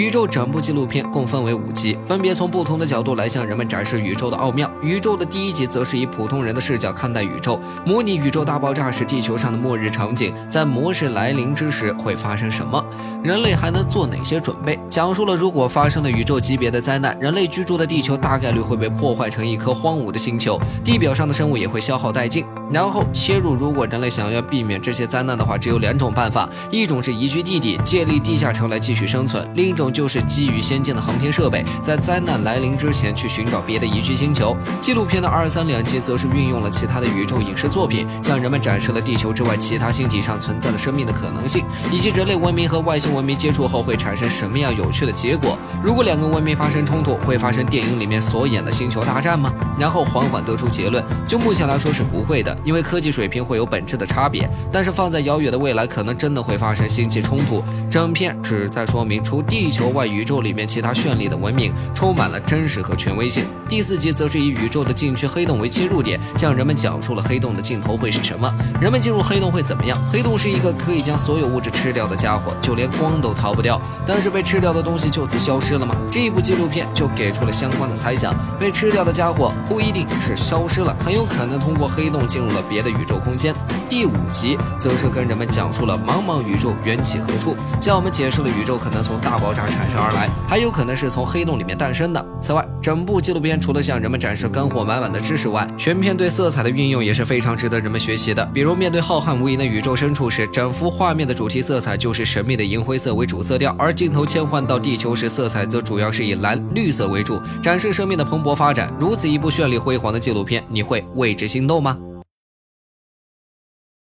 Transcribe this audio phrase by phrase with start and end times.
[0.00, 4.70] 宇宙整部纪录片共分为五集，分别从不同的角度来向人们展示宇宙的奥妙。
[4.80, 12.82] 宇宙的第一集则是以普通人的视角看待宇宙，模拟宇宙大爆炸时地球上的末日场景，在模式来临之时会发生什么，
[13.22, 14.80] 人类还能做哪些准备？
[14.88, 22.46] 讲述了如果发生了宇宙级别的灾难，人类居住的地球大概率会被破坏成一颗荒芜的星球，地表上的生物也会消耗殆尽。
[22.70, 34.56] 然后切入，如果人类想要避免这些灾难的话，只有两种办法：一种是移居地底，建立地下城来继续生存；另一种就是基于先进的航天设备，在灾难来临之前去寻找别的宜居星球。
[34.80, 45.58] 纪录片的二三两集则是运用了其他的宇宙影视作品，向人们展示了地球之外其他星体上存在的生命的可能性，以及人类文明和外星文明接触后会产生什么样有趣的结果。
[45.82, 49.52] 如果两个文明发生冲突，会发生电影里面所演的星球大战吗？
[49.76, 52.56] 然后缓缓得出结论，就目前来说是不会的。
[52.64, 57.62] 因为科技水平会有本质的差别，但是放在遥远的未来，可能真的会发生星际冲突。
[57.90, 63.44] 整片旨在说明，除地球外，宇宙里面其他绚丽的文明充满了真实和权威性。
[63.68, 69.98] 第四集则是以宇宙的禁区黑洞为切入点，向人们讲述了黑洞的尽头会是什么，人们进入黑洞会怎么样。
[70.12, 73.80] 黑洞是一个可以将所有物质吃掉的家伙，就连光都逃不掉。
[74.06, 75.96] 但是被吃掉的东西就此消失了吗？
[76.10, 83.54] 这一部纪录片就给出了相关的猜想：被吃掉的家伙不一定是消失了，很有可能通过黑洞进入了别的宇宙空间，
[83.88, 92.24] 第五集则是跟人们讲述了茫茫宇宙缘起何处，向我们解释了宇宙可能从大爆炸产生而来，还有可能是从黑洞里面诞生的。
[92.40, 98.44] 此外，整部纪录片除了向人们展示干货满满的知识外，全片对色彩的运用也是非常值得人们学习的。
[98.54, 108.92] 比如面对浩瀚无垠的宇宙深处时，整幅画面的主题色彩就是神秘的银灰色为主色调，而镜头切换到地球时，色彩则主要是以蓝绿色为主，展示生命的蓬勃发展。
[108.98, 111.96] 如此一部绚丽辉煌的纪录片，你会为之心动吗？